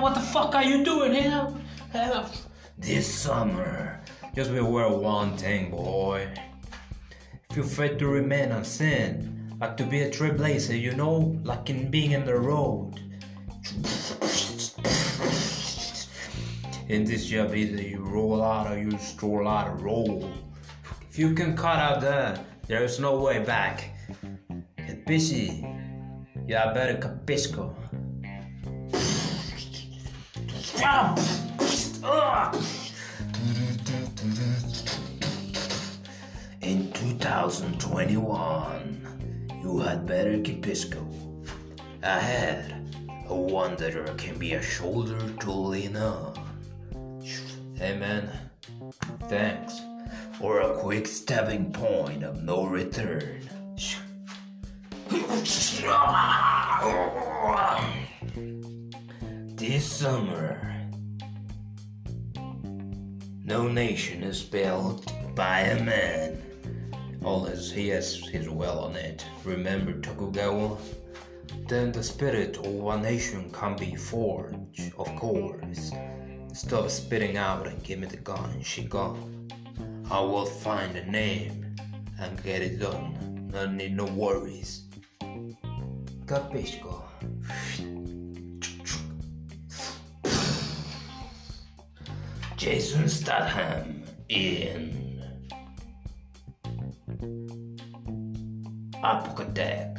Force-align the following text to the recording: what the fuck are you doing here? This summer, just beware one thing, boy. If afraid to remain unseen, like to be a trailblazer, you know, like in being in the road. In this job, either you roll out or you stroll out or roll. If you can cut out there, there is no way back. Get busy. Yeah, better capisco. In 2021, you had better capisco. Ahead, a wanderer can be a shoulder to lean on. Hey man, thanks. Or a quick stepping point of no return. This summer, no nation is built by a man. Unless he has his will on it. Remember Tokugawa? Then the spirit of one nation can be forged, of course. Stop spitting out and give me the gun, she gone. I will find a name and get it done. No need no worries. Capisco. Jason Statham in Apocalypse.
what 0.00 0.14
the 0.14 0.20
fuck 0.20 0.54
are 0.54 0.64
you 0.64 0.82
doing 0.82 1.12
here? 1.12 1.46
This 2.78 3.06
summer, 3.06 4.00
just 4.34 4.52
beware 4.52 4.88
one 4.88 5.36
thing, 5.36 5.70
boy. 5.70 6.28
If 7.50 7.56
afraid 7.58 7.98
to 7.98 8.08
remain 8.08 8.50
unseen, 8.52 9.54
like 9.60 9.76
to 9.76 9.84
be 9.84 10.02
a 10.02 10.10
trailblazer, 10.10 10.80
you 10.80 10.92
know, 10.94 11.38
like 11.44 11.70
in 11.70 11.90
being 11.90 12.12
in 12.12 12.24
the 12.24 12.34
road. 12.34 12.94
In 16.88 17.04
this 17.04 17.26
job, 17.26 17.54
either 17.54 17.82
you 17.82 17.98
roll 17.98 18.42
out 18.42 18.72
or 18.72 18.76
you 18.76 18.98
stroll 18.98 19.46
out 19.46 19.68
or 19.68 19.76
roll. 19.76 20.28
If 21.08 21.18
you 21.18 21.34
can 21.34 21.56
cut 21.56 21.78
out 21.78 22.00
there, 22.00 22.44
there 22.66 22.82
is 22.82 22.98
no 22.98 23.20
way 23.20 23.38
back. 23.44 23.90
Get 24.76 25.06
busy. 25.06 25.64
Yeah, 26.48 26.72
better 26.72 26.96
capisco. 26.98 27.72
In 36.62 36.90
2021, 36.92 39.60
you 39.62 39.78
had 39.80 40.06
better 40.06 40.38
capisco. 40.38 41.06
Ahead, 42.02 42.96
a 43.28 43.34
wanderer 43.34 44.06
can 44.16 44.38
be 44.38 44.54
a 44.54 44.62
shoulder 44.62 45.18
to 45.40 45.52
lean 45.52 45.98
on. 45.98 46.32
Hey 47.74 47.98
man, 47.98 48.30
thanks. 49.28 49.78
Or 50.40 50.60
a 50.60 50.78
quick 50.78 51.06
stepping 51.06 51.74
point 51.74 52.22
of 52.22 52.42
no 52.42 52.64
return. 52.64 53.46
This 59.70 59.86
summer, 59.86 60.58
no 63.44 63.68
nation 63.68 64.24
is 64.24 64.42
built 64.42 65.12
by 65.36 65.60
a 65.60 65.84
man. 65.84 66.42
Unless 67.24 67.70
he 67.70 67.86
has 67.90 68.16
his 68.16 68.50
will 68.50 68.80
on 68.80 68.96
it. 68.96 69.24
Remember 69.44 69.92
Tokugawa? 69.92 70.76
Then 71.68 71.92
the 71.92 72.02
spirit 72.02 72.56
of 72.56 72.66
one 72.66 73.02
nation 73.02 73.48
can 73.52 73.76
be 73.76 73.94
forged, 73.94 74.92
of 74.98 75.06
course. 75.14 75.92
Stop 76.52 76.90
spitting 76.90 77.36
out 77.36 77.68
and 77.68 77.80
give 77.84 78.00
me 78.00 78.08
the 78.08 78.16
gun, 78.16 78.60
she 78.64 78.82
gone. 78.82 79.46
I 80.10 80.18
will 80.18 80.46
find 80.46 80.96
a 80.96 81.08
name 81.08 81.76
and 82.18 82.42
get 82.42 82.60
it 82.60 82.80
done. 82.80 83.48
No 83.52 83.66
need 83.66 83.96
no 83.96 84.06
worries. 84.06 84.86
Capisco. 86.26 87.04
Jason 92.60 93.08
Statham 93.08 94.04
in 94.28 95.24
Apocalypse. 99.02 99.98